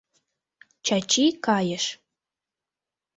[0.85, 1.85] Чачи кайыш.